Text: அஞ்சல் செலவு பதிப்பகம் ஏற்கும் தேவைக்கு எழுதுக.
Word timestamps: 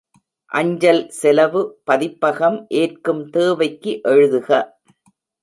அஞ்சல் 0.51 1.01
செலவு 1.09 1.61
பதிப்பகம் 1.83 2.57
ஏற்கும் 2.73 3.29
தேவைக்கு 3.29 3.93
எழுதுக. 4.09 4.49